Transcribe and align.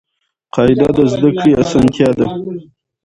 قاعده 0.53 0.87
د 0.97 0.99
زده 1.11 1.29
کړي 1.37 1.51
اسانتیا 1.63 2.09
ده. 2.17 2.25